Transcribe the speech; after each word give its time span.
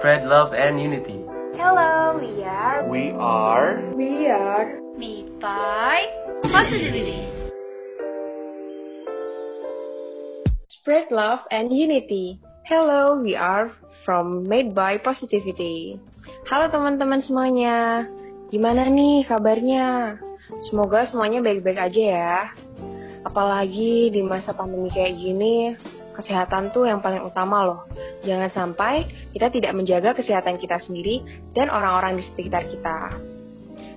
spread 0.00 0.24
love 0.24 0.56
and 0.56 0.80
unity. 0.80 1.20
Hello, 1.60 2.16
we 2.16 2.40
are. 2.40 2.88
We 2.88 3.12
are. 3.20 3.84
We 3.92 4.32
are. 4.32 4.80
Made 4.96 5.28
by 5.36 6.08
Positivity. 6.40 7.28
Spread 10.80 11.12
love 11.12 11.44
and 11.52 11.68
unity. 11.68 12.40
Hello, 12.64 13.20
we 13.20 13.36
are 13.36 13.76
from 14.08 14.48
Made 14.48 14.72
by 14.72 14.96
Positivity. 14.96 16.00
Halo 16.48 16.72
teman-teman 16.72 17.20
semuanya. 17.20 18.08
Gimana 18.48 18.88
nih 18.88 19.28
kabarnya? 19.28 20.16
Semoga 20.72 21.12
semuanya 21.12 21.44
baik-baik 21.44 21.76
aja 21.76 22.02
ya. 22.08 22.36
Apalagi 23.28 24.08
di 24.08 24.24
masa 24.24 24.56
pandemi 24.56 24.88
kayak 24.88 25.20
gini, 25.20 25.76
kesehatan 26.14 26.74
tuh 26.74 26.86
yang 26.86 27.00
paling 27.00 27.22
utama 27.22 27.64
loh. 27.64 27.80
Jangan 28.26 28.50
sampai 28.52 29.08
kita 29.32 29.48
tidak 29.48 29.72
menjaga 29.72 30.12
kesehatan 30.12 30.60
kita 30.60 30.78
sendiri 30.84 31.22
dan 31.56 31.70
orang-orang 31.72 32.20
di 32.20 32.24
sekitar 32.30 32.66
kita. 32.68 32.98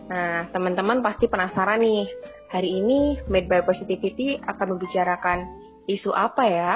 Nah, 0.08 0.48
teman-teman 0.52 1.00
pasti 1.00 1.32
penasaran 1.32 1.80
nih, 1.80 2.06
hari 2.52 2.80
ini 2.84 3.24
Made 3.28 3.50
by 3.50 3.64
Positivity 3.64 4.38
akan 4.40 4.78
membicarakan 4.78 5.40
isu 5.90 6.12
apa 6.14 6.44
ya? 6.46 6.74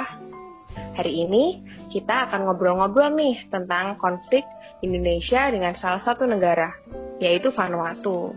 Hari 0.98 1.12
ini 1.28 1.44
kita 1.88 2.28
akan 2.28 2.44
ngobrol-ngobrol 2.44 3.14
nih 3.16 3.48
tentang 3.48 3.96
konflik 3.96 4.44
Indonesia 4.84 5.48
dengan 5.48 5.72
salah 5.78 6.02
satu 6.04 6.28
negara, 6.28 6.74
yaitu 7.22 7.54
Vanuatu. 7.54 8.36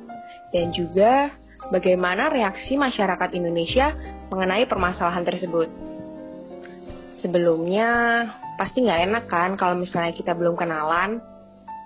Dan 0.51 0.71
juga 0.71 1.31
bagaimana 1.71 2.31
reaksi 2.31 2.75
masyarakat 2.75 3.29
Indonesia 3.35 3.95
mengenai 4.31 4.67
permasalahan 4.67 5.27
tersebut. 5.27 5.90
Sebelumnya, 7.21 7.89
pasti 8.57 8.81
nggak 8.81 9.01
enak 9.09 9.25
kan 9.29 9.53
kalau 9.53 9.77
misalnya 9.77 10.09
kita 10.13 10.33
belum 10.33 10.57
kenalan. 10.57 11.21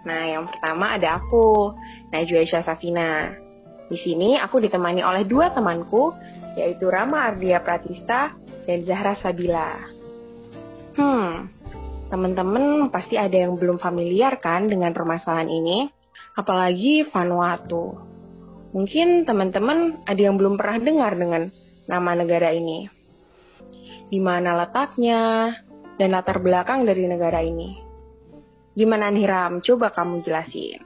Nah, 0.07 0.21
yang 0.31 0.47
pertama 0.47 0.95
ada 0.95 1.19
aku, 1.19 1.75
Najwa 2.15 2.39
Isya 2.39 2.63
Safina. 2.63 3.35
Di 3.91 3.99
sini 3.99 4.39
aku 4.39 4.63
ditemani 4.63 5.03
oleh 5.03 5.27
dua 5.27 5.51
temanku, 5.51 6.15
yaitu 6.55 6.87
Rama 6.87 7.35
Ardia 7.35 7.59
Pratista 7.59 8.31
dan 8.63 8.87
Zahra 8.87 9.19
Sabila. 9.19 9.75
Hmm, 10.95 11.51
teman-teman 12.07 12.87
pasti 12.87 13.19
ada 13.19 13.35
yang 13.35 13.59
belum 13.59 13.75
familiar 13.75 14.39
kan 14.39 14.71
dengan 14.71 14.95
permasalahan 14.95 15.51
ini, 15.51 15.91
apalagi 16.39 17.11
Vanuatu. 17.11 17.91
Mungkin 18.71 19.27
teman-teman 19.27 19.99
ada 20.07 20.21
yang 20.21 20.39
belum 20.39 20.55
pernah 20.55 20.79
dengar 20.79 21.11
dengan 21.19 21.51
nama 21.91 22.11
negara 22.15 22.55
ini 22.55 22.94
di 24.09 24.19
mana 24.21 24.53
letaknya, 24.65 25.53
dan 25.95 26.11
latar 26.11 26.43
belakang 26.43 26.83
dari 26.83 27.07
negara 27.07 27.39
ini. 27.39 27.79
Gimana 28.75 29.07
nih 29.07 29.25
Ram? 29.27 29.63
Coba 29.63 29.95
kamu 29.95 30.19
jelasin. 30.27 30.83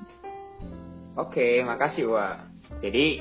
Oke, 1.18 1.66
makasih 1.66 2.06
Wak. 2.14 2.38
Jadi, 2.86 3.20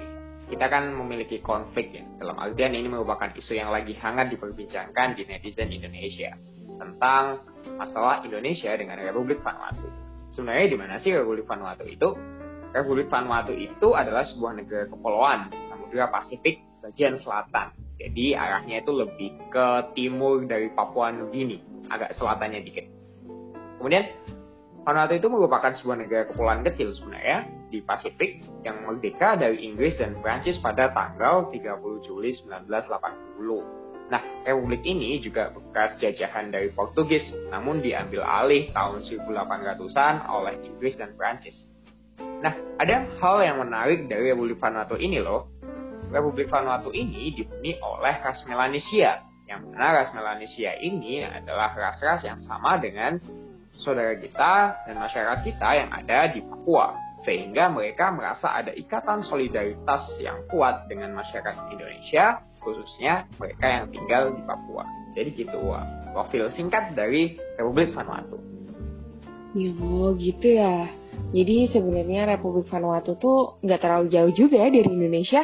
kita 0.52 0.68
kan 0.68 0.92
memiliki 0.92 1.40
konflik 1.40 1.96
ya. 1.96 2.04
Dalam 2.20 2.36
artian 2.36 2.76
ini 2.76 2.88
merupakan 2.88 3.32
isu 3.32 3.56
yang 3.56 3.72
lagi 3.72 3.96
hangat 3.96 4.28
diperbincangkan 4.28 5.16
di 5.16 5.24
netizen 5.24 5.72
Indonesia 5.72 6.36
tentang 6.78 7.48
masalah 7.80 8.22
Indonesia 8.22 8.70
dengan 8.76 9.00
Republik 9.00 9.40
Vanuatu. 9.40 9.88
Sebenarnya 10.36 10.68
di 10.68 10.76
mana 10.76 11.00
sih 11.00 11.16
Republik 11.16 11.48
Vanuatu 11.48 11.88
itu? 11.88 12.08
Republik 12.76 13.08
Vanuatu 13.08 13.56
itu 13.56 13.96
adalah 13.96 14.28
sebuah 14.28 14.52
negara 14.52 14.84
kepulauan 14.86 15.48
di 15.48 15.58
Samudra 15.72 16.12
Pasifik 16.12 16.67
bagian 16.82 17.18
selatan 17.20 17.74
jadi 17.98 18.38
arahnya 18.38 18.86
itu 18.86 18.94
lebih 18.94 19.30
ke 19.50 19.66
timur 19.98 20.46
dari 20.46 20.70
Papua 20.70 21.10
Nugini, 21.10 21.58
agak 21.90 22.14
selatannya 22.14 22.62
dikit. 22.62 22.86
Kemudian 23.82 24.06
Vanuatu 24.86 25.18
itu 25.18 25.28
merupakan 25.28 25.74
sebuah 25.74 26.00
negara 26.00 26.24
kepulauan 26.30 26.64
kecil 26.64 26.96
sebenarnya 26.96 27.44
di 27.68 27.84
Pasifik 27.84 28.40
yang 28.64 28.88
merdeka 28.88 29.36
dari 29.36 29.66
Inggris 29.66 30.00
dan 30.00 30.16
Prancis 30.24 30.56
pada 30.64 30.88
tanggal 30.94 31.52
30 31.52 32.06
Juli 32.08 32.32
1980. 32.40 34.08
Nah, 34.08 34.22
republik 34.48 34.80
ini 34.88 35.20
juga 35.20 35.52
bekas 35.52 36.00
jajahan 36.00 36.48
dari 36.48 36.72
Portugis, 36.72 37.28
namun 37.52 37.84
diambil 37.84 38.24
alih 38.24 38.72
tahun 38.72 39.04
1800-an 39.04 40.24
oleh 40.32 40.56
Inggris 40.64 40.96
dan 40.96 41.12
Prancis. 41.12 41.52
Nah, 42.16 42.56
ada 42.80 43.04
hal 43.20 43.36
yang 43.44 43.60
menarik 43.60 44.08
dari 44.08 44.32
Republik 44.32 44.56
Vanuatu 44.56 44.96
ini 44.96 45.20
loh, 45.20 45.57
Republik 46.08 46.48
Vanuatu 46.48 46.90
ini 46.92 47.32
dihuni 47.36 47.76
oleh 47.84 48.16
ras 48.24 48.40
Melanesia. 48.48 49.24
Yang 49.48 49.60
mana 49.72 49.86
ras 50.04 50.10
Melanesia 50.12 50.76
ini 50.76 51.24
adalah 51.24 51.72
ras-ras 51.72 52.20
yang 52.20 52.36
sama 52.44 52.76
dengan 52.76 53.16
saudara 53.80 54.12
kita 54.20 54.84
dan 54.84 54.96
masyarakat 55.00 55.38
kita 55.44 55.68
yang 55.72 55.90
ada 55.92 56.28
di 56.32 56.44
Papua. 56.44 56.92
Sehingga 57.24 57.72
mereka 57.72 58.14
merasa 58.14 58.54
ada 58.54 58.70
ikatan 58.76 59.26
solidaritas 59.26 60.20
yang 60.22 60.44
kuat 60.52 60.86
dengan 60.86 61.16
masyarakat 61.16 61.72
Indonesia, 61.72 62.44
khususnya 62.60 63.26
mereka 63.40 63.66
yang 63.66 63.86
tinggal 63.90 64.22
di 64.36 64.42
Papua. 64.44 64.84
Jadi 65.16 65.34
gitu, 65.34 65.58
profil 66.12 66.52
singkat 66.54 66.94
dari 66.94 67.34
Republik 67.56 67.96
Vanuatu. 67.96 68.38
Oh 69.56 70.12
gitu 70.14 70.46
ya. 70.46 70.92
Jadi 71.28 71.68
sebenarnya 71.72 72.36
Republik 72.36 72.70
Vanuatu 72.70 73.18
tuh 73.18 73.58
nggak 73.64 73.80
terlalu 73.80 74.06
jauh 74.12 74.32
juga 74.32 74.62
ya 74.62 74.68
dari 74.70 74.86
Indonesia. 74.86 75.42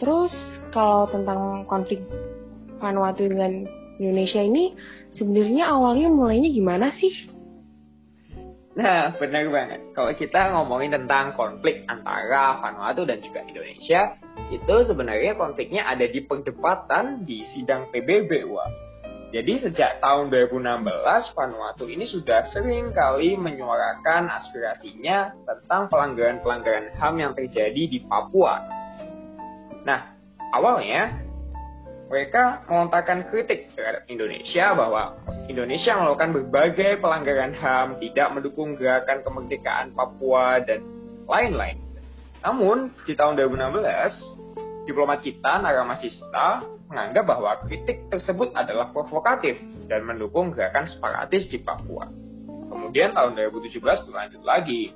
Terus 0.00 0.32
kalau 0.72 1.08
tentang 1.10 1.68
konflik 1.68 2.00
Vanuatu 2.82 3.22
dengan 3.28 3.62
Indonesia 4.02 4.42
ini 4.42 4.74
sebenarnya 5.14 5.70
awalnya 5.70 6.10
mulainya 6.10 6.50
gimana 6.50 6.90
sih? 6.98 7.30
Nah, 8.72 9.12
benar 9.20 9.52
banget. 9.52 9.92
Kalau 9.92 10.16
kita 10.16 10.56
ngomongin 10.56 10.96
tentang 10.96 11.36
konflik 11.36 11.84
antara 11.84 12.56
Vanuatu 12.64 13.04
dan 13.04 13.20
juga 13.20 13.44
Indonesia, 13.44 14.16
itu 14.48 14.74
sebenarnya 14.88 15.36
konfliknya 15.36 15.84
ada 15.84 16.08
di 16.08 16.24
perdebatan 16.24 17.28
di 17.28 17.44
sidang 17.52 17.92
PBB, 17.92 18.48
wah. 18.48 18.72
Jadi 19.32 19.64
sejak 19.64 20.00
tahun 20.00 20.32
2016, 20.32 21.36
Vanuatu 21.36 21.84
ini 21.84 22.04
sudah 22.08 22.48
sering 22.52 22.96
kali 22.96 23.36
menyuarakan 23.36 24.28
aspirasinya 24.28 25.36
tentang 25.44 25.92
pelanggaran-pelanggaran 25.92 26.96
HAM 26.96 27.14
yang 27.20 27.32
terjadi 27.36 27.82
di 27.88 28.04
Papua 28.08 28.81
Nah, 29.82 30.14
awalnya 30.54 31.22
mereka 32.12 32.62
melontarkan 32.68 33.32
kritik 33.32 33.72
terhadap 33.72 34.04
Indonesia 34.06 34.76
bahwa 34.76 35.16
Indonesia 35.48 35.96
melakukan 35.96 36.30
berbagai 36.36 37.00
pelanggaran 37.00 37.56
HAM, 37.56 37.96
tidak 38.04 38.28
mendukung 38.36 38.76
gerakan 38.76 39.24
kemerdekaan 39.24 39.96
Papua, 39.96 40.60
dan 40.60 40.84
lain-lain. 41.24 41.80
Namun, 42.44 42.92
di 43.08 43.16
tahun 43.16 43.40
2016, 43.40 44.84
diplomat 44.84 45.24
kita, 45.24 45.62
Naramasista, 45.64 46.60
menganggap 46.92 47.24
bahwa 47.24 47.56
kritik 47.64 48.12
tersebut 48.12 48.52
adalah 48.52 48.92
provokatif 48.92 49.56
dan 49.88 50.04
mendukung 50.04 50.52
gerakan 50.52 50.84
separatis 50.84 51.48
di 51.48 51.64
Papua. 51.64 52.12
Kemudian 52.68 53.16
tahun 53.16 53.32
2017 53.32 53.80
berlanjut 53.80 54.42
lagi. 54.44 54.92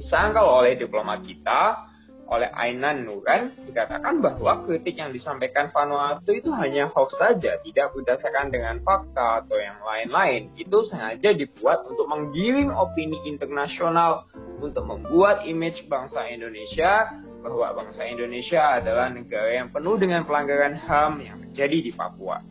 Disangkal 0.00 0.48
oleh 0.48 0.80
diplomat 0.80 1.20
kita 1.28 1.89
oleh 2.30 2.46
Ainan 2.54 3.02
Nuran 3.02 3.50
dikatakan 3.66 4.22
bahwa 4.22 4.62
kritik 4.62 4.94
yang 4.94 5.10
disampaikan 5.10 5.74
Vanuatu 5.74 6.30
itu 6.30 6.54
hanya 6.54 6.86
hoax 6.94 7.18
saja, 7.18 7.58
tidak 7.58 7.90
berdasarkan 7.90 8.54
dengan 8.54 8.78
fakta 8.86 9.42
atau 9.44 9.58
yang 9.58 9.82
lain-lain. 9.82 10.54
Itu 10.54 10.86
sengaja 10.86 11.34
dibuat 11.34 11.90
untuk 11.90 12.06
menggiring 12.06 12.70
opini 12.70 13.18
internasional 13.26 14.30
untuk 14.62 14.86
membuat 14.86 15.42
image 15.50 15.90
bangsa 15.90 16.30
Indonesia 16.30 17.10
bahwa 17.42 17.82
bangsa 17.82 18.06
Indonesia 18.06 18.78
adalah 18.78 19.10
negara 19.10 19.50
yang 19.50 19.74
penuh 19.74 19.98
dengan 19.98 20.22
pelanggaran 20.22 20.78
HAM 20.78 21.12
yang 21.24 21.36
terjadi 21.50 21.90
di 21.90 21.92
Papua. 21.96 22.44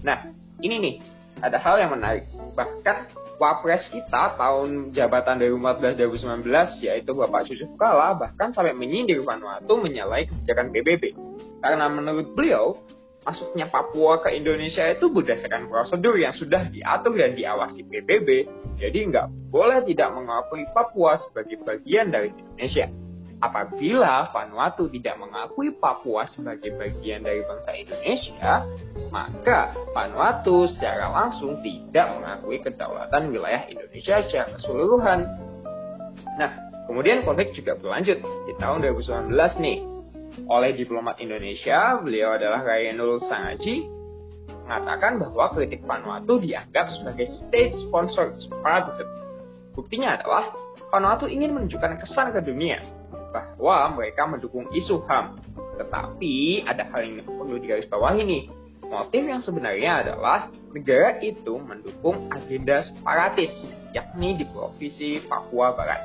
Nah, 0.00 0.30
ini 0.62 0.76
nih, 0.78 0.94
ada 1.42 1.58
hal 1.60 1.76
yang 1.78 1.92
menarik. 1.94 2.26
Bahkan 2.54 2.96
Wapres 3.38 3.86
kita 3.94 4.34
tahun 4.34 4.90
jabatan 4.90 5.38
2014-2019 5.62 6.82
yaitu 6.82 7.10
Bapak 7.14 7.46
Yusuf 7.46 7.70
Kala 7.78 8.18
bahkan 8.18 8.50
sampai 8.50 8.74
menyindir 8.74 9.22
Vanuatu 9.22 9.78
menyalahi 9.78 10.26
kebijakan 10.26 10.74
PBB. 10.74 11.14
Karena 11.62 11.86
menurut 11.86 12.34
beliau, 12.34 12.82
masuknya 13.22 13.70
Papua 13.70 14.18
ke 14.26 14.34
Indonesia 14.34 14.82
itu 14.90 15.06
berdasarkan 15.14 15.70
prosedur 15.70 16.18
yang 16.18 16.34
sudah 16.34 16.66
diatur 16.66 17.14
dan 17.14 17.38
diawasi 17.38 17.86
PBB, 17.86 18.28
jadi 18.82 18.98
nggak 19.06 19.26
boleh 19.54 19.86
tidak 19.86 20.10
mengakui 20.18 20.66
Papua 20.74 21.14
sebagai 21.22 21.62
bagian 21.62 22.10
dari 22.10 22.34
Indonesia. 22.34 22.90
Apabila 23.38 24.34
Vanuatu 24.34 24.90
tidak 24.90 25.14
mengakui 25.14 25.70
Papua 25.70 26.26
sebagai 26.26 26.74
bagian 26.74 27.22
dari 27.22 27.46
bangsa 27.46 27.70
Indonesia, 27.70 28.66
maka 29.14 29.78
Vanuatu 29.94 30.66
secara 30.66 31.06
langsung 31.14 31.62
tidak 31.62 32.18
mengakui 32.18 32.58
kedaulatan 32.58 33.30
wilayah 33.30 33.62
Indonesia 33.70 34.26
secara 34.26 34.58
keseluruhan. 34.58 35.18
Nah, 36.34 36.50
kemudian 36.90 37.22
konflik 37.22 37.54
juga 37.54 37.78
berlanjut 37.78 38.18
di 38.18 38.52
tahun 38.58 38.82
2019 38.90 39.30
nih. 39.62 39.78
Oleh 40.50 40.74
diplomat 40.74 41.22
Indonesia, 41.22 41.94
beliau 42.02 42.34
adalah 42.34 42.66
Rayenul 42.66 43.22
Sangaji, 43.22 43.86
mengatakan 44.66 45.22
bahwa 45.22 45.54
kritik 45.54 45.86
Vanuatu 45.86 46.42
dianggap 46.42 46.90
sebagai 46.90 47.30
state-sponsored 47.30 48.34
separatism. 48.42 49.06
Buktinya 49.78 50.18
adalah 50.18 50.50
Vanuatu 50.90 51.30
ingin 51.30 51.54
menunjukkan 51.54 52.02
kesan 52.02 52.34
ke 52.34 52.42
dunia 52.42 52.82
bahwa 53.32 53.96
mereka 53.96 54.24
mendukung 54.24 54.66
isu 54.72 55.04
HAM. 55.06 55.38
Tetapi 55.78 56.66
ada 56.66 56.88
hal 56.90 57.00
yang 57.06 57.24
perlu 57.24 57.56
digarisbawahi 57.60 58.22
nih. 58.24 58.44
Motif 58.88 59.20
yang 59.20 59.44
sebenarnya 59.44 60.00
adalah 60.00 60.48
negara 60.72 61.20
itu 61.20 61.60
mendukung 61.60 62.32
agenda 62.32 62.88
separatis, 62.88 63.52
yakni 63.92 64.40
di 64.40 64.48
Provinsi 64.48 65.28
Papua 65.28 65.76
Barat. 65.76 66.00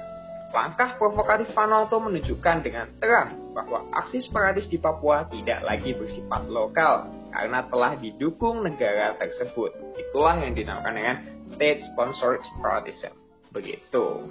Langkah 0.54 1.00
provokatif 1.02 1.50
Vanuatu 1.58 1.98
menunjukkan 1.98 2.62
dengan 2.62 2.86
terang 3.02 3.56
bahwa 3.58 3.90
aksi 3.90 4.22
separatis 4.22 4.70
di 4.70 4.78
Papua 4.78 5.26
tidak 5.32 5.66
lagi 5.66 5.98
bersifat 5.98 6.46
lokal 6.46 7.10
karena 7.34 7.66
telah 7.66 7.98
didukung 7.98 8.62
negara 8.62 9.18
tersebut. 9.18 9.74
Itulah 9.98 10.38
yang 10.46 10.54
dinamakan 10.54 10.94
dengan 10.94 11.18
state 11.58 11.82
sponsored 11.90 12.46
separatism. 12.54 13.18
Begitu. 13.50 14.30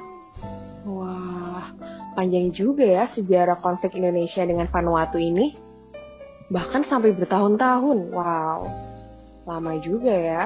Wah, 0.82 1.70
panjang 2.18 2.50
juga 2.50 2.82
ya 2.82 3.04
sejarah 3.14 3.62
konflik 3.62 3.94
Indonesia 3.94 4.42
dengan 4.42 4.66
Vanuatu 4.66 5.16
ini. 5.16 5.54
Bahkan 6.50 6.90
sampai 6.90 7.14
bertahun-tahun. 7.14 7.98
Wow, 8.12 8.60
lama 9.46 9.72
juga 9.80 10.12
ya. 10.12 10.44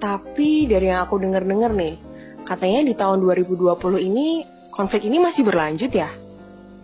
Tapi 0.00 0.66
dari 0.66 0.88
yang 0.90 1.04
aku 1.04 1.20
dengar-dengar 1.20 1.70
nih, 1.76 2.00
katanya 2.48 2.80
di 2.88 2.94
tahun 2.96 3.20
2020 3.20 4.00
ini 4.00 4.42
konflik 4.72 5.04
ini 5.04 5.20
masih 5.20 5.44
berlanjut 5.44 5.92
ya? 5.92 6.08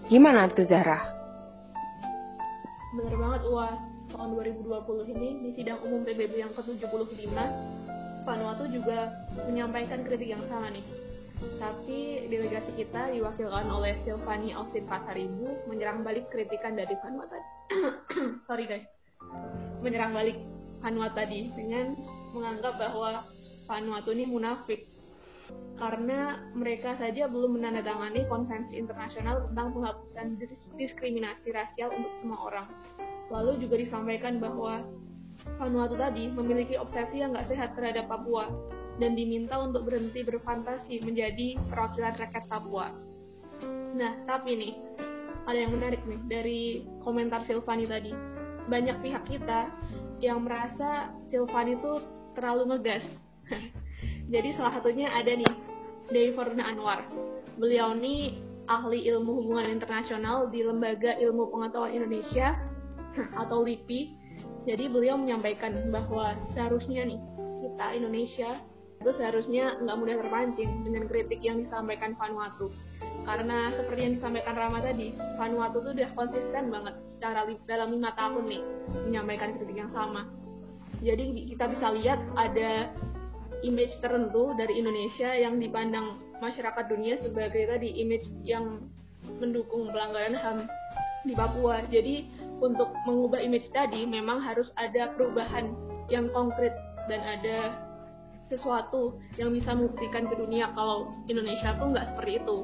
Gimana 0.07 0.47
tuh 0.53 0.69
Zahra? 0.69 1.17
Bener 2.97 3.17
banget 3.19 3.43
Wah, 3.51 3.75
tahun 4.13 4.31
2020 4.37 5.13
ini 5.17 5.29
di 5.43 5.51
sidang 5.59 5.83
umum 5.83 6.07
PBB 6.07 6.41
yang 6.41 6.53
ke-75, 6.55 7.35
Vanuatu 8.27 8.65
juga 8.71 9.13
menyampaikan 9.47 10.03
kritik 10.03 10.33
yang 10.33 10.43
sama 10.49 10.71
nih. 10.71 10.83
Tapi 11.37 12.29
delegasi 12.33 12.73
kita 12.81 13.13
diwakilkan 13.13 13.69
oleh 13.69 14.01
Silvani 14.01 14.57
Austin 14.57 14.89
Pasaribu 14.89 15.69
menyerang 15.69 16.01
balik 16.01 16.33
kritikan 16.33 16.73
dari 16.73 16.97
Vanuatu. 17.05 17.37
Sorry 18.49 18.65
guys. 18.65 18.89
Menyerang 19.85 20.17
balik 20.17 20.41
Vanuatu 20.81 21.17
tadi 21.21 21.53
dengan 21.53 21.93
menganggap 22.33 22.81
bahwa 22.81 23.29
Vanuatu 23.69 24.17
ini 24.17 24.25
munafik 24.25 24.89
karena 25.77 26.41
mereka 26.57 26.97
saja 26.97 27.29
belum 27.29 27.61
menandatangani 27.61 28.25
konvensi 28.33 28.81
internasional 28.81 29.45
tentang 29.53 29.77
penghapusan 29.77 30.27
diskriminasi 30.81 31.53
rasial 31.53 31.93
untuk 31.93 32.13
semua 32.25 32.39
orang. 32.49 32.67
Lalu 33.29 33.61
juga 33.61 33.77
disampaikan 33.77 34.41
bahwa 34.41 34.81
Vanuatu 35.61 36.01
tadi 36.01 36.33
memiliki 36.33 36.81
obsesi 36.81 37.21
yang 37.21 37.37
nggak 37.37 37.53
sehat 37.53 37.77
terhadap 37.77 38.09
Papua 38.09 38.49
dan 38.97 39.13
diminta 39.13 39.61
untuk 39.61 39.89
berhenti 39.89 40.25
berfantasi 40.25 41.05
menjadi 41.05 41.61
perwakilan 41.69 42.17
rakyat 42.17 42.45
Papua. 42.49 42.89
Nah, 43.97 44.13
tapi 44.29 44.57
nih, 44.57 44.75
ada 45.49 45.59
yang 45.59 45.73
menarik 45.77 46.03
nih 46.05 46.21
dari 46.29 46.63
komentar 47.05 47.45
Silvani 47.45 47.87
tadi. 47.89 48.13
Banyak 48.67 48.99
pihak 49.05 49.25
kita 49.29 49.71
yang 50.21 50.45
merasa 50.45 51.13
Silvani 51.29 51.77
itu 51.77 52.03
terlalu 52.35 52.75
ngegas. 52.75 53.05
Jadi 54.33 54.49
salah 54.59 54.75
satunya 54.75 55.07
ada 55.13 55.33
nih 55.33 55.53
Dewi 56.11 56.35
Fortuna 56.35 56.67
Anwar. 56.67 57.07
Beliau 57.57 57.95
ini 57.97 58.43
ahli 58.67 59.07
ilmu 59.07 59.43
hubungan 59.43 59.71
internasional 59.71 60.51
di 60.51 60.67
Lembaga 60.67 61.15
Ilmu 61.17 61.55
Pengetahuan 61.55 61.95
Indonesia 61.95 62.59
atau 63.43 63.63
LIPI. 63.63 64.19
Jadi 64.67 64.91
beliau 64.91 65.15
menyampaikan 65.15 65.95
bahwa 65.95 66.35
seharusnya 66.51 67.07
nih 67.07 67.21
kita 67.63 67.87
Indonesia 67.97 68.59
itu 69.01 69.11
seharusnya 69.17 69.77
nggak 69.85 69.97
mudah 69.97 70.17
terpancing 70.19 70.71
dengan 70.83 71.05
kritik 71.07 71.41
yang 71.45 71.63
disampaikan 71.63 72.17
Vanuatu. 72.17 72.73
Karena 73.27 73.75
seperti 73.75 74.01
yang 74.07 74.15
disampaikan 74.19 74.55
Rama 74.55 74.79
tadi, 74.83 75.15
Vanuatu 75.39 75.83
tuh 75.83 75.93
udah 75.95 76.11
konsisten 76.15 76.71
banget 76.73 76.95
secara 77.15 77.47
dalam 77.67 77.89
lima 77.95 78.11
tahun 78.15 78.47
nih 78.49 78.63
menyampaikan 79.07 79.59
kritik 79.59 79.77
yang 79.77 79.93
sama. 79.93 80.27
Jadi 81.05 81.53
kita 81.53 81.69
bisa 81.71 81.93
lihat 81.93 82.19
ada 82.39 82.91
image 83.63 83.95
tertentu 84.01 84.55
dari 84.57 84.81
Indonesia 84.81 85.33
yang 85.35 85.61
dipandang 85.61 86.19
masyarakat 86.41 86.85
dunia 86.89 87.21
sebagai 87.21 87.69
tadi 87.69 87.89
image 88.01 88.29
yang 88.45 88.87
mendukung 89.41 89.91
pelanggaran 89.91 90.37
HAM 90.37 90.59
di 91.27 91.35
Papua. 91.35 91.83
Jadi 91.91 92.27
untuk 92.63 92.89
mengubah 93.05 93.43
image 93.43 93.69
tadi 93.75 94.07
memang 94.09 94.41
harus 94.41 94.71
ada 94.81 95.13
perubahan 95.13 95.75
yang 96.09 96.31
konkret 96.31 96.73
dan 97.11 97.21
ada 97.23 97.86
sesuatu 98.47 99.19
yang 99.39 99.51
bisa 99.51 99.75
membuktikan 99.75 100.31
ke 100.31 100.35
dunia 100.39 100.71
kalau 100.75 101.11
Indonesia 101.27 101.75
tuh 101.77 101.91
nggak 101.91 102.07
seperti 102.15 102.39
itu. 102.43 102.59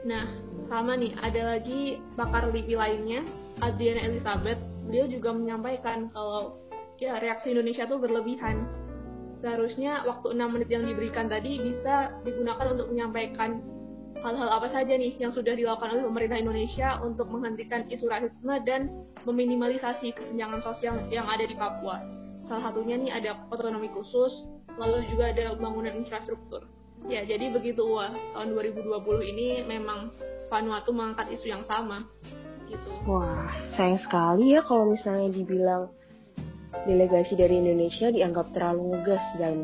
Nah, 0.00 0.24
sama 0.66 0.96
nih, 0.96 1.12
ada 1.20 1.56
lagi 1.56 2.00
pakar 2.16 2.48
LIPI 2.48 2.74
lainnya, 2.74 3.20
Adriana 3.60 4.08
Elizabeth, 4.08 4.58
beliau 4.88 5.06
juga 5.06 5.30
menyampaikan 5.36 6.08
kalau 6.10 6.56
ya 6.96 7.20
reaksi 7.20 7.52
Indonesia 7.52 7.88
tuh 7.88 8.00
berlebihan 8.00 8.64
seharusnya 9.40 10.04
waktu 10.04 10.36
6 10.36 10.52
menit 10.52 10.68
yang 10.68 10.84
diberikan 10.84 11.26
tadi 11.32 11.56
bisa 11.56 12.12
digunakan 12.28 12.76
untuk 12.76 12.92
menyampaikan 12.92 13.64
hal-hal 14.20 14.52
apa 14.52 14.68
saja 14.68 14.92
nih 15.00 15.16
yang 15.16 15.32
sudah 15.32 15.56
dilakukan 15.56 15.96
oleh 15.96 16.04
pemerintah 16.04 16.36
Indonesia 16.36 17.00
untuk 17.00 17.32
menghentikan 17.32 17.88
isu 17.88 18.04
rasisme 18.04 18.52
dan 18.68 18.92
meminimalisasi 19.24 20.12
kesenjangan 20.12 20.60
sosial 20.60 21.00
yang 21.08 21.24
ada 21.24 21.48
di 21.48 21.56
Papua. 21.56 22.04
Salah 22.50 22.74
satunya 22.74 22.98
nih 22.98 23.14
ada 23.14 23.46
otonomi 23.46 23.86
khusus, 23.94 24.42
lalu 24.74 25.06
juga 25.06 25.30
ada 25.30 25.54
pembangunan 25.54 26.02
infrastruktur. 26.02 26.66
Ya, 27.06 27.22
jadi 27.22 27.54
begitu 27.54 27.86
wah 27.86 28.10
tahun 28.34 28.58
2020 28.58 28.90
ini 29.22 29.62
memang 29.62 30.10
Vanuatu 30.50 30.90
mengangkat 30.90 31.30
isu 31.38 31.46
yang 31.46 31.62
sama. 31.62 32.02
Gitu. 32.66 32.90
Wah, 33.06 33.54
sayang 33.78 34.02
sekali 34.02 34.50
ya 34.50 34.66
kalau 34.66 34.90
misalnya 34.90 35.30
dibilang 35.30 35.94
delegasi 36.90 37.38
dari 37.38 37.62
Indonesia 37.62 38.10
dianggap 38.10 38.50
terlalu 38.50 38.98
ngegas 38.98 39.22
dalam 39.38 39.62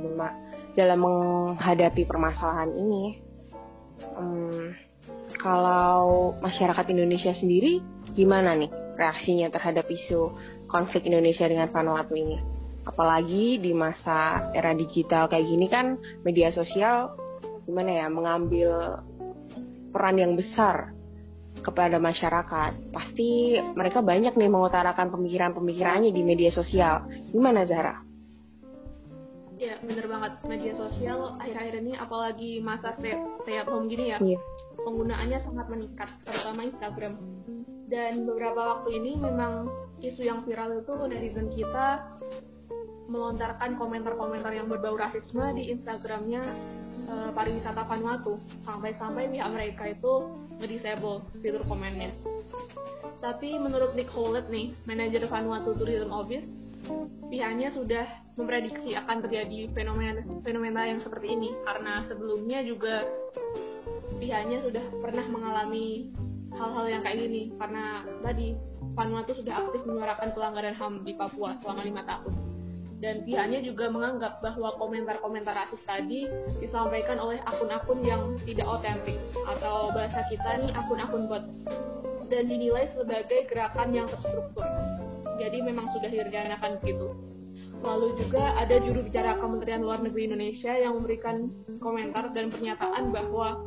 dalam 0.78 0.98
menghadapi 1.02 2.06
permasalahan 2.06 2.70
ini. 2.70 3.04
Hmm, 4.14 4.78
kalau 5.42 6.38
masyarakat 6.38 6.86
Indonesia 6.94 7.34
sendiri 7.34 7.82
gimana 8.14 8.54
nih 8.54 8.70
reaksinya 8.94 9.50
terhadap 9.50 9.90
isu 9.90 10.30
konflik 10.70 11.02
Indonesia 11.10 11.50
dengan 11.50 11.66
Vanuatu 11.74 12.14
ini? 12.14 12.55
Apalagi 12.86 13.58
di 13.58 13.74
masa 13.74 14.50
era 14.54 14.70
digital 14.70 15.26
kayak 15.26 15.46
gini 15.46 15.66
kan 15.66 15.98
media 16.22 16.54
sosial 16.54 17.18
gimana 17.66 17.90
ya 17.90 18.06
mengambil 18.06 19.02
peran 19.90 20.16
yang 20.22 20.38
besar 20.38 20.94
kepada 21.66 21.98
masyarakat. 21.98 22.94
Pasti 22.94 23.58
mereka 23.74 24.06
banyak 24.06 24.38
nih 24.38 24.46
mengutarakan 24.46 25.10
pemikiran-pemikirannya 25.10 26.14
di 26.14 26.22
media 26.22 26.54
sosial. 26.54 27.10
Gimana 27.34 27.66
Zara? 27.66 28.06
Ya 29.56 29.80
bener 29.80 30.04
banget 30.04 30.32
media 30.44 30.76
sosial 30.76 31.40
akhir-akhir 31.40 31.80
ini 31.80 31.96
apalagi 31.96 32.60
masa 32.60 32.92
stay, 33.00 33.16
stay 33.40 33.56
at 33.56 33.64
home 33.64 33.88
gini 33.88 34.12
ya 34.12 34.20
yeah. 34.20 34.36
penggunaannya 34.84 35.40
sangat 35.40 35.66
meningkat 35.72 36.12
terutama 36.28 36.68
Instagram 36.68 37.16
dan 37.88 38.28
beberapa 38.28 38.60
waktu 38.76 39.00
ini 39.00 39.16
memang 39.16 39.72
isu 40.04 40.28
yang 40.28 40.44
viral 40.44 40.84
itu 40.84 40.92
netizen 41.08 41.48
kita 41.56 42.04
melontarkan 43.06 43.78
komentar-komentar 43.78 44.50
yang 44.50 44.66
berbau 44.66 44.98
rasisme 44.98 45.42
di 45.54 45.70
Instagramnya 45.70 46.42
uh, 47.06 47.30
pariwisata 47.32 47.86
Vanuatu. 47.86 48.38
Sampai-sampai 48.66 49.30
pihak 49.30 49.48
mereka 49.50 49.84
itu 49.94 50.12
ngedisable 50.58 51.22
fitur 51.40 51.62
komennya. 51.66 52.10
Tapi 53.22 53.56
menurut 53.56 53.94
Nick 53.94 54.10
Howlett 54.12 54.50
nih, 54.50 54.74
manajer 54.84 55.24
Vanuatu 55.26 55.74
Tourism 55.78 56.10
Office, 56.12 56.46
pihaknya 57.30 57.72
sudah 57.72 58.06
memprediksi 58.36 58.92
akan 58.92 59.24
terjadi 59.24 59.72
fenomena 59.72 60.20
fenomena 60.42 60.82
yang 60.86 61.00
seperti 61.00 61.34
ini. 61.34 61.54
Karena 61.64 62.02
sebelumnya 62.10 62.60
juga 62.66 63.06
pihaknya 64.18 64.62
sudah 64.66 64.84
pernah 64.98 65.26
mengalami 65.30 66.10
hal-hal 66.58 66.86
yang 66.90 67.02
kayak 67.06 67.18
gini. 67.22 67.54
Karena 67.56 68.02
tadi 68.22 68.58
Vanuatu 68.96 69.36
sudah 69.36 69.60
aktif 69.60 69.84
menyuarakan 69.84 70.32
pelanggaran 70.32 70.72
HAM 70.72 71.04
di 71.04 71.12
Papua 71.12 71.60
selama 71.60 71.84
lima 71.84 72.00
tahun 72.08 72.55
dan 72.96 73.28
pihaknya 73.28 73.60
juga 73.60 73.92
menganggap 73.92 74.40
bahwa 74.40 74.72
komentar-komentar 74.80 75.52
rasis 75.52 75.82
tadi 75.84 76.24
disampaikan 76.64 77.20
oleh 77.20 77.40
akun-akun 77.44 78.00
yang 78.00 78.36
tidak 78.48 78.64
otentik 78.64 79.20
atau 79.44 79.92
bahasa 79.92 80.24
kita 80.32 80.64
nih 80.64 80.72
akun-akun 80.72 81.28
bot 81.28 81.44
dan 82.32 82.48
dinilai 82.48 82.90
sebagai 82.96 83.46
gerakan 83.52 83.92
yang 83.92 84.08
terstruktur. 84.10 84.66
Jadi 85.36 85.60
memang 85.60 85.92
sudah 85.92 86.08
direncanakan 86.08 86.80
begitu. 86.80 87.12
Lalu 87.84 88.16
juga 88.24 88.56
ada 88.56 88.80
juru 88.80 89.04
bicara 89.04 89.36
Kementerian 89.36 89.84
Luar 89.84 90.00
Negeri 90.00 90.32
Indonesia 90.32 90.72
yang 90.72 90.96
memberikan 90.96 91.52
komentar 91.84 92.32
dan 92.32 92.48
pernyataan 92.48 93.12
bahwa 93.12 93.60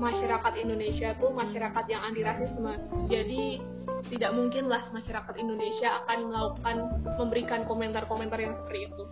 masyarakat 0.00 0.52
Indonesia 0.56 1.12
itu 1.12 1.26
masyarakat 1.28 1.84
yang 1.86 2.02
anti 2.02 2.22
rasisme. 2.24 2.74
Jadi 3.12 3.60
tidak 4.08 4.30
mungkin 4.34 4.66
lah 4.66 4.88
masyarakat 4.90 5.34
Indonesia 5.38 6.02
akan 6.04 6.18
melakukan 6.30 6.76
memberikan 7.18 7.60
komentar-komentar 7.66 8.38
yang 8.40 8.54
seperti 8.62 8.90
itu. 8.90 9.04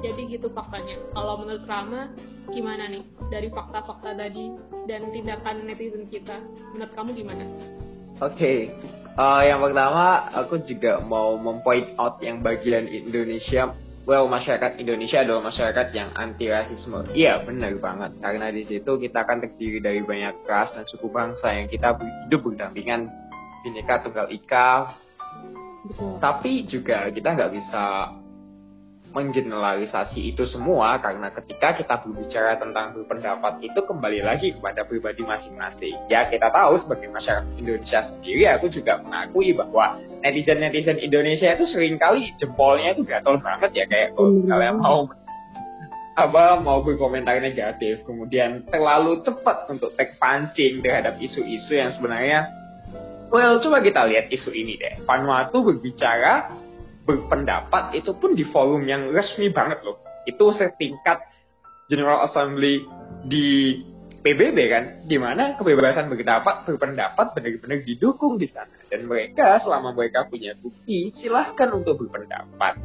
Jadi 0.00 0.38
gitu 0.38 0.48
faktanya. 0.54 0.96
Kalau 1.12 1.42
menurut 1.42 1.64
Rama, 1.66 2.14
gimana 2.52 2.86
nih 2.88 3.04
dari 3.28 3.48
fakta-fakta 3.50 4.14
tadi 4.14 4.54
dan 4.86 5.10
tindakan 5.10 5.66
netizen 5.66 6.06
kita? 6.08 6.38
Menurut 6.72 6.92
kamu 6.94 7.10
gimana? 7.16 7.44
Oke, 8.20 8.36
okay. 8.36 8.58
uh, 9.16 9.40
yang 9.40 9.64
pertama 9.64 10.28
aku 10.36 10.60
juga 10.68 11.00
mau 11.00 11.40
mempoint 11.40 11.96
out 11.96 12.20
yang 12.20 12.44
bagian 12.44 12.84
Indonesia 12.84 13.72
well 14.04 14.28
masyarakat 14.28 14.80
Indonesia 14.80 15.24
adalah 15.24 15.48
masyarakat 15.48 15.86
yang 15.92 16.10
anti 16.16 16.48
rasisme. 16.48 17.04
Iya 17.16 17.44
benar 17.44 17.76
banget 17.80 18.16
karena 18.20 18.52
di 18.52 18.66
situ 18.68 19.00
kita 19.00 19.24
akan 19.24 19.44
terdiri 19.44 19.80
dari 19.80 20.00
banyak 20.04 20.44
ras 20.44 20.72
dan 20.76 20.84
suku 20.88 21.08
bangsa 21.08 21.48
yang 21.52 21.68
kita 21.68 21.96
hidup 22.26 22.40
berdampingan 22.44 23.08
bineka 23.64 24.04
tunggal 24.04 24.26
ika. 24.32 24.96
Betul. 25.86 26.20
Tapi 26.20 26.52
juga 26.68 27.08
kita 27.08 27.28
nggak 27.36 27.52
bisa 27.56 27.84
mengeneralisasi 29.10 30.22
itu 30.22 30.46
semua 30.46 31.02
karena 31.02 31.34
ketika 31.34 31.74
kita 31.74 31.98
berbicara 31.98 32.54
tentang 32.62 32.94
berpendapat 32.94 33.58
itu 33.58 33.80
kembali 33.82 34.22
lagi 34.22 34.54
kepada 34.54 34.86
pribadi 34.86 35.26
masing-masing. 35.26 35.98
Ya 36.06 36.30
kita 36.30 36.46
tahu 36.54 36.78
sebagai 36.86 37.10
masyarakat 37.10 37.58
Indonesia 37.58 38.06
sendiri 38.06 38.46
aku 38.54 38.70
juga 38.70 39.02
mengakui 39.02 39.50
bahwa 39.50 39.98
netizen-netizen 40.22 41.02
Indonesia 41.02 41.50
itu 41.58 41.66
sering 41.66 41.98
kali 41.98 42.30
jempolnya 42.38 42.94
itu 42.94 43.02
gatel 43.02 43.42
banget 43.42 43.70
ya 43.74 43.84
kayak 43.90 44.14
kalau 44.14 44.30
misalnya 44.30 44.72
mau 44.78 45.00
apa 46.14 46.60
mau 46.60 46.84
berkomentar 46.84 47.40
negatif 47.40 48.04
kemudian 48.04 48.68
terlalu 48.68 49.24
cepat 49.24 49.66
untuk 49.72 49.96
take 49.96 50.20
pancing 50.20 50.84
terhadap 50.84 51.16
isu-isu 51.16 51.72
yang 51.72 51.96
sebenarnya 51.96 52.59
well 53.30 53.62
coba 53.62 53.80
kita 53.80 54.04
lihat 54.10 54.26
isu 54.28 54.50
ini 54.52 54.76
deh 54.76 55.02
Vanuatu 55.06 55.62
berbicara 55.62 56.50
berpendapat 57.10 57.98
itu 57.98 58.14
pun 58.14 58.38
di 58.38 58.46
forum 58.46 58.86
yang 58.86 59.10
resmi 59.10 59.50
banget 59.50 59.82
loh. 59.82 59.98
Itu 60.28 60.54
setingkat 60.54 61.26
General 61.90 62.22
Assembly 62.30 62.86
di 63.26 63.80
PBB 64.20 64.58
kan, 64.68 64.84
di 65.08 65.16
mana 65.16 65.56
kebebasan 65.56 66.12
berpendapat 66.12 66.68
berpendapat 66.68 67.26
benar-benar 67.34 67.80
didukung 67.82 68.36
di 68.36 68.46
sana 68.46 68.76
dan 68.92 69.08
mereka 69.08 69.58
selama 69.64 69.96
mereka 69.96 70.28
punya 70.28 70.52
bukti 70.60 71.10
silahkan 71.16 71.72
untuk 71.72 72.04
berpendapat. 72.04 72.78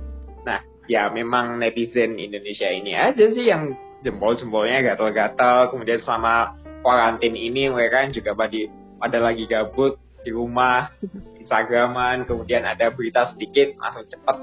Nah, 0.48 0.64
ya 0.88 1.12
memang 1.12 1.60
netizen 1.60 2.16
Indonesia 2.18 2.72
ini 2.72 2.96
aja 2.96 3.30
sih 3.36 3.46
yang 3.46 3.76
jempol-jempolnya 4.02 4.96
gatal-gatal. 4.96 5.76
Kemudian 5.76 6.00
selama 6.02 6.56
karantin 6.82 7.36
ini 7.36 7.68
mereka 7.68 8.08
juga 8.16 8.32
pada 8.32 8.62
pada 8.96 9.18
lagi 9.20 9.44
gabut 9.44 10.00
di 10.26 10.34
rumah 10.34 10.90
Instagraman, 11.38 12.26
kemudian 12.26 12.66
ada 12.66 12.90
berita 12.90 13.30
sedikit 13.30 13.78
langsung 13.78 14.10
cepat 14.10 14.38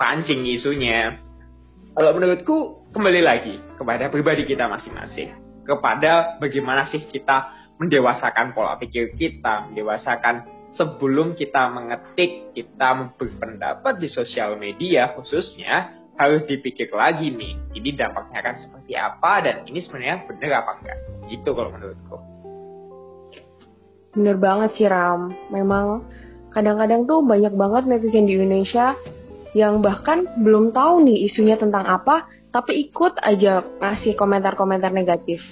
pancing 0.00 0.48
isunya. 0.48 1.20
Kalau 1.92 2.16
menurutku 2.16 2.88
kembali 2.90 3.20
lagi 3.20 3.54
kepada 3.76 4.08
pribadi 4.08 4.48
kita 4.48 4.66
masing-masing, 4.66 5.62
kepada 5.68 6.40
bagaimana 6.40 6.88
sih 6.88 7.04
kita 7.06 7.52
mendewasakan 7.78 8.56
pola 8.56 8.80
pikir 8.80 9.12
kita, 9.14 9.68
mendewasakan 9.70 10.48
sebelum 10.74 11.38
kita 11.38 11.70
mengetik, 11.70 12.56
kita 12.56 13.14
berpendapat 13.14 14.00
di 14.00 14.08
sosial 14.10 14.58
media 14.58 15.14
khususnya 15.14 16.02
harus 16.14 16.46
dipikir 16.46 16.90
lagi 16.94 17.30
nih, 17.30 17.58
ini 17.74 17.90
dampaknya 17.94 18.38
akan 18.42 18.56
seperti 18.58 18.94
apa 18.94 19.32
dan 19.42 19.56
ini 19.66 19.82
sebenarnya 19.82 20.26
benar 20.30 20.50
apa 20.62 20.72
enggak. 20.78 20.98
Gitu 21.30 21.50
kalau 21.50 21.70
menurutku. 21.74 22.33
Bener 24.14 24.38
banget 24.38 24.70
sih 24.78 24.86
Ram. 24.86 25.34
Memang 25.50 26.06
kadang-kadang 26.54 27.06
tuh 27.06 27.22
banyak 27.26 27.54
banget 27.54 27.82
netizen 27.90 28.30
di 28.30 28.38
Indonesia 28.38 28.94
yang 29.54 29.82
bahkan 29.82 30.26
belum 30.42 30.74
tahu 30.74 31.06
nih 31.06 31.30
isunya 31.30 31.54
tentang 31.54 31.86
apa, 31.86 32.26
tapi 32.54 32.90
ikut 32.90 33.18
aja 33.18 33.66
ngasih 33.82 34.14
komentar-komentar 34.14 34.94
negatif. 34.94 35.42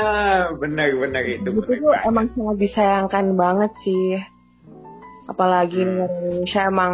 Bener-bener 0.60 1.24
itu. 1.40 1.48
Itu 1.52 1.60
tuh 1.64 1.92
emang 2.04 2.32
sangat 2.32 2.56
disayangkan 2.56 3.36
banget 3.36 3.72
sih. 3.84 4.20
Apalagi 5.28 5.84
hmm. 5.84 5.88
negara 5.92 6.12
Indonesia 6.24 6.60
emang 6.64 6.92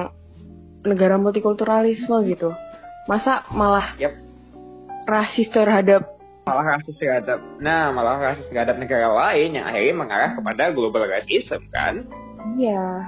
negara 0.83 1.15
multikulturalisme 1.19 2.27
gitu. 2.27 2.51
Masa 3.07 3.47
malah 3.55 3.95
yep. 3.99 4.15
rasis 5.07 5.51
terhadap 5.51 6.07
malah 6.43 6.75
rasis 6.75 6.99
terhadap 6.99 7.39
nah 7.63 7.95
malah 7.95 8.19
rasis 8.19 8.47
terhadap 8.51 8.75
negara 8.75 9.07
lain 9.07 9.55
yang 9.55 9.67
akhirnya 9.67 9.95
mengarah 9.95 10.31
kepada 10.35 10.75
global 10.75 11.07
racism 11.07 11.63
kan? 11.71 12.03
Iya. 12.59 13.07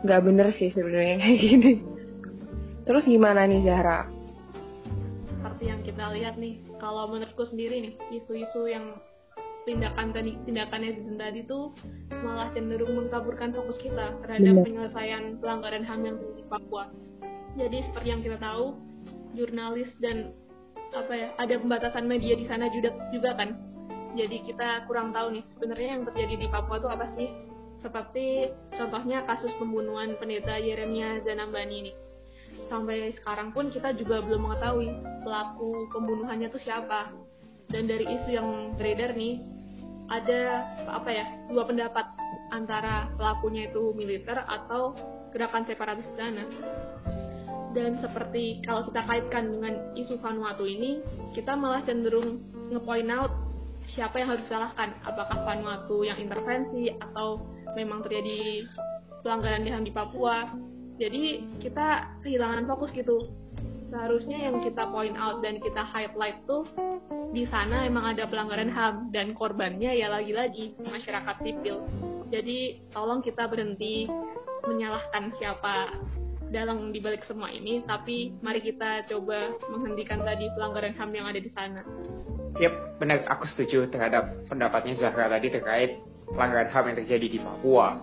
Nggak 0.00 0.20
bener 0.24 0.48
sih 0.56 0.72
sebenarnya 0.72 1.20
kayak 1.20 1.38
gini. 1.44 1.72
Terus 2.88 3.04
gimana 3.04 3.44
nih 3.44 3.60
Zahra? 3.68 4.08
Seperti 5.28 5.64
yang 5.68 5.80
kita 5.84 6.04
lihat 6.16 6.34
nih 6.40 6.64
kalau 6.80 7.12
menurutku 7.12 7.44
sendiri 7.44 7.84
nih 7.84 7.94
isu-isu 8.16 8.64
yang 8.64 8.96
tindakan 9.68 10.16
tadi 10.16 10.40
tindakannya 10.48 10.96
tadi 11.20 11.44
tuh 11.44 11.76
malah 12.24 12.48
cenderung 12.56 12.96
mengkaburkan 12.96 13.52
fokus 13.52 13.76
kita 13.76 14.16
terhadap 14.24 14.56
Bener. 14.56 14.64
penyelesaian 14.64 15.24
pelanggaran 15.36 15.84
HAM 15.84 16.00
yang 16.08 16.16
di 16.16 16.42
Papua. 16.48 16.88
Jadi 17.60 17.84
seperti 17.84 18.08
yang 18.08 18.22
kita 18.24 18.40
tahu, 18.40 18.78
jurnalis 19.36 19.92
dan 20.00 20.32
apa 20.90 21.12
ya 21.14 21.28
ada 21.38 21.54
pembatasan 21.58 22.04
media 22.06 22.34
di 22.34 22.46
sana 22.46 22.66
juga 22.70 22.90
juga 23.14 23.34
kan. 23.38 23.54
Jadi 24.18 24.42
kita 24.42 24.90
kurang 24.90 25.14
tahu 25.14 25.38
nih 25.38 25.44
sebenarnya 25.54 25.88
yang 25.94 26.02
terjadi 26.10 26.34
di 26.34 26.46
Papua 26.50 26.82
itu 26.82 26.88
apa 26.90 27.06
sih? 27.14 27.28
Seperti 27.78 28.50
contohnya 28.76 29.24
kasus 29.24 29.54
pembunuhan 29.56 30.18
pendeta 30.18 30.58
Yeremia 30.58 31.22
Zanambani 31.24 31.76
ini 31.86 31.92
sampai 32.66 33.14
sekarang 33.16 33.54
pun 33.54 33.70
kita 33.70 33.94
juga 33.94 34.20
belum 34.20 34.50
mengetahui 34.50 34.90
pelaku 35.22 35.86
pembunuhannya 35.94 36.50
itu 36.50 36.60
siapa. 36.60 37.14
Dan 37.70 37.86
dari 37.86 38.02
isu 38.02 38.34
yang 38.34 38.74
beredar 38.74 39.14
nih 39.14 39.38
ada 40.10 40.66
apa 40.90 41.06
ya 41.06 41.24
dua 41.46 41.62
pendapat 41.70 42.02
antara 42.50 43.06
pelakunya 43.14 43.70
itu 43.70 43.94
militer 43.94 44.42
atau 44.42 44.98
gerakan 45.30 45.62
separatis 45.62 46.06
sana 46.18 46.42
dan 47.70 48.02
seperti 48.02 48.58
kalau 48.66 48.86
kita 48.90 49.06
kaitkan 49.06 49.54
dengan 49.54 49.74
isu 49.94 50.18
Vanuatu 50.18 50.66
ini, 50.66 50.98
kita 51.38 51.54
malah 51.54 51.82
cenderung 51.86 52.42
ngepoint 52.74 53.10
out 53.14 53.30
siapa 53.94 54.22
yang 54.22 54.34
harus 54.34 54.44
disalahkan. 54.46 54.94
Apakah 55.06 55.38
Vanuatu 55.46 56.02
yang 56.02 56.18
intervensi 56.18 56.90
atau 56.98 57.42
memang 57.78 58.02
terjadi 58.02 58.66
pelanggaran 59.22 59.66
HAM 59.66 59.84
di 59.86 59.92
Papua. 59.94 60.50
Jadi 61.00 61.46
kita 61.62 62.20
kehilangan 62.26 62.68
fokus 62.68 62.90
gitu. 62.92 63.30
Seharusnya 63.90 64.38
yang 64.38 64.62
kita 64.62 64.86
point 64.90 65.18
out 65.18 65.42
dan 65.42 65.58
kita 65.58 65.82
highlight 65.82 66.38
tuh 66.46 66.62
di 67.30 67.46
sana 67.46 67.86
emang 67.86 68.14
ada 68.14 68.26
pelanggaran 68.26 68.70
HAM 68.70 69.14
dan 69.14 69.34
korbannya 69.34 69.94
ya 69.94 70.10
lagi-lagi 70.10 70.74
masyarakat 70.82 71.36
sipil. 71.42 71.82
Jadi 72.30 72.86
tolong 72.94 73.22
kita 73.22 73.50
berhenti 73.50 74.06
menyalahkan 74.62 75.34
siapa 75.40 75.98
dalang 76.50 76.90
dibalik 76.90 77.22
semua 77.24 77.48
ini, 77.54 77.82
tapi 77.86 78.34
mari 78.42 78.58
kita 78.60 79.06
coba 79.06 79.54
menghentikan 79.70 80.20
tadi 80.22 80.50
pelanggaran 80.58 80.94
HAM 80.98 81.10
yang 81.14 81.26
ada 81.30 81.40
di 81.40 81.50
sana. 81.54 81.80
Yap, 82.58 82.98
benar. 82.98 83.24
Aku 83.38 83.46
setuju 83.54 83.86
terhadap 83.88 84.50
pendapatnya 84.50 84.98
Zahra 84.98 85.30
tadi 85.30 85.48
terkait 85.48 86.02
pelanggaran 86.26 86.68
HAM 86.68 86.84
yang 86.92 86.98
terjadi 87.06 87.26
di 87.30 87.38
Papua. 87.38 87.96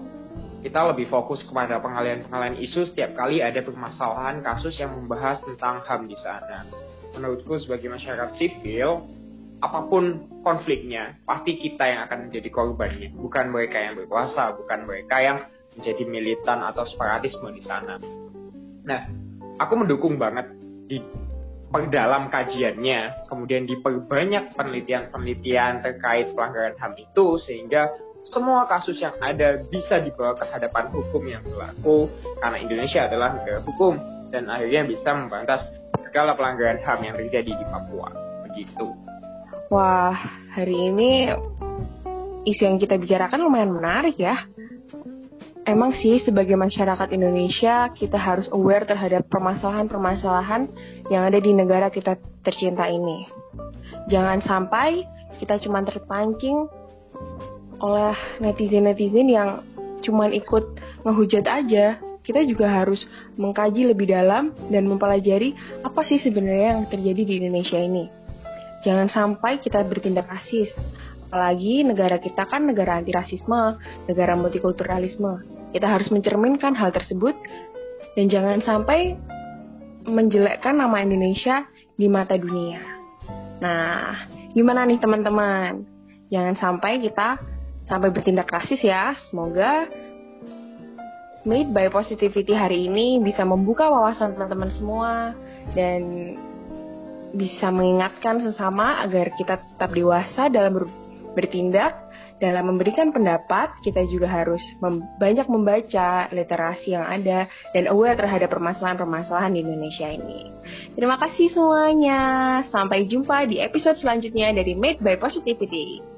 Kita 0.63 0.89
lebih 0.89 1.12
fokus 1.12 1.46
kepada 1.46 1.77
pengalian-pengalian 1.77 2.58
isu 2.63 2.89
setiap 2.89 3.13
kali 3.13 3.44
ada 3.44 3.62
permasalahan 3.62 4.42
kasus 4.42 4.74
yang 4.80 4.96
membahas 4.96 5.44
tentang 5.44 5.84
HAM 5.86 6.10
di 6.10 6.18
sana. 6.18 6.66
Menurutku 7.13 7.60
sebagai 7.62 7.92
masyarakat 7.92 8.34
sipil, 8.39 9.06
apa 9.62 9.89
pun 9.89 10.30
konfliknya, 10.42 11.18
pasti 11.25 11.58
kita 11.58 11.84
yang 11.86 12.00
akan 12.10 12.30
menjadi 12.30 12.50
korbannya. 12.50 13.10
Bukan 13.13 13.54
mereka 13.54 13.77
yang 13.82 13.98
berkuasa, 13.98 14.58
bukan 14.58 14.86
mereka 14.86 15.18
yang 15.22 15.38
menjadi 15.77 16.04
militan 16.10 16.66
atau 16.66 16.86
separatisme 16.89 17.54
di 17.54 17.62
sana. 17.62 18.01
Nah, 18.88 19.03
aku 19.60 19.74
mendukung 19.75 20.15
banget 20.15 20.48
di 20.88 21.03
perdalam 21.67 22.32
kajiannya, 22.32 23.27
kemudian 23.27 23.67
diperbanyak 23.67 24.56
penelitian-penelitian 24.56 25.84
terkait 25.84 26.32
pelanggaran 26.32 26.79
HAM 26.79 26.96
itu 26.96 27.36
sehingga 27.44 27.91
semua 28.32 28.63
kasus 28.67 28.96
yang 29.03 29.15
ada 29.20 29.60
bisa 29.67 30.00
dibawa 30.00 30.36
ke 30.39 30.48
hadapan 30.48 30.88
hukum 30.91 31.24
yang 31.27 31.44
berlaku 31.44 32.12
karena 32.39 32.58
Indonesia 32.60 33.08
adalah 33.08 33.36
negara 33.36 33.60
hukum 33.63 34.00
dan 34.32 34.51
akhirnya 34.51 34.84
bisa 34.84 35.10
membantas 35.15 35.63
segala 36.03 36.36
pelanggaran 36.39 36.79
HAM 36.79 37.00
yang 37.03 37.15
terjadi 37.20 37.51
di 37.51 37.65
Papua. 37.67 38.08
Begitu. 38.48 38.88
Wah, 39.67 40.15
hari 40.56 40.96
ini 40.96 41.36
isu 42.48 42.63
yang 42.63 42.79
kita 42.79 42.96
bicarakan 42.96 43.44
lumayan 43.44 43.75
menarik 43.75 44.15
ya 44.15 44.48
emang 45.67 45.91
sih 46.00 46.24
sebagai 46.24 46.55
masyarakat 46.55 47.12
Indonesia 47.12 47.91
kita 47.91 48.15
harus 48.15 48.47
aware 48.55 48.88
terhadap 48.88 49.27
permasalahan-permasalahan 49.27 50.71
yang 51.12 51.27
ada 51.27 51.38
di 51.43 51.51
negara 51.51 51.91
kita 51.91 52.15
tercinta 52.41 52.88
ini. 52.88 53.27
Jangan 54.07 54.39
sampai 54.39 55.03
kita 55.43 55.59
cuma 55.59 55.83
terpancing 55.83 56.71
oleh 57.83 58.15
netizen-netizen 58.39 59.27
yang 59.27 59.50
cuman 60.01 60.31
ikut 60.31 60.79
ngehujat 61.03 61.45
aja. 61.45 62.00
Kita 62.24 62.43
juga 62.43 62.67
harus 62.67 63.07
mengkaji 63.39 63.88
lebih 63.95 64.12
dalam 64.12 64.51
dan 64.67 64.83
mempelajari 64.83 65.55
apa 65.79 66.03
sih 66.03 66.19
sebenarnya 66.19 66.75
yang 66.75 66.83
terjadi 66.91 67.21
di 67.24 67.33
Indonesia 67.39 67.79
ini. 67.79 68.12
Jangan 68.83 69.07
sampai 69.07 69.63
kita 69.63 69.79
bertindak 69.88 70.27
rasis. 70.27 70.71
Apalagi 71.27 71.88
negara 71.88 72.19
kita 72.19 72.47
kan 72.47 72.67
negara 72.67 73.00
anti 73.00 73.12
rasisme, 73.12 73.79
negara 74.07 74.36
multikulturalisme. 74.36 75.56
Kita 75.77 75.93
harus 75.93 76.10
mencerminkan 76.10 76.74
hal 76.74 76.89
tersebut 76.89 77.38
dan 78.17 78.25
jangan 78.34 78.57
sampai 78.65 79.13
menjelekkan 80.10 80.74
nama 80.74 81.05
Indonesia 81.05 81.69
di 81.93 82.10
mata 82.10 82.34
dunia. 82.34 82.81
Nah, 83.62 84.25
gimana 84.57 84.89
nih 84.89 84.98
teman-teman? 84.98 85.86
Jangan 86.34 86.57
sampai 86.57 86.98
kita 86.98 87.38
sampai 87.86 88.10
bertindak 88.10 88.50
rasis 88.50 88.81
ya. 88.81 89.13
Semoga 89.29 89.86
Made 91.46 91.69
by 91.69 91.93
Positivity 91.93 92.57
hari 92.57 92.89
ini 92.89 93.22
bisa 93.22 93.46
membuka 93.46 93.86
wawasan 93.86 94.34
teman-teman 94.34 94.74
semua 94.74 95.38
dan 95.77 96.01
bisa 97.38 97.69
mengingatkan 97.69 98.41
sesama 98.41 99.05
agar 99.05 99.29
kita 99.38 99.62
tetap 99.62 99.93
dewasa 99.93 100.50
dalam 100.50 100.74
ber 100.74 100.86
bertindak 101.38 102.06
dalam 102.38 102.70
memberikan 102.70 103.10
pendapat, 103.10 103.82
kita 103.82 104.06
juga 104.10 104.29
harus 104.29 104.62
mem 104.77 105.01
banyak 105.17 105.50
membaca 105.50 106.29
literasi 106.29 106.94
yang 106.94 107.06
ada 107.06 107.50
dan 107.74 107.89
aware 107.89 108.13
terhadap 108.13 108.53
permasalahan-permasalahan 108.53 109.58
di 109.58 109.60
Indonesia 109.65 110.08
ini. 110.10 110.53
Terima 110.94 111.17
kasih 111.17 111.50
semuanya. 111.53 112.20
Sampai 112.70 113.10
jumpa 113.10 113.50
di 113.50 113.58
episode 113.58 113.98
selanjutnya 113.98 114.53
dari 114.53 114.77
Made 114.77 115.01
by 115.01 115.17
Positivity. 115.17 116.16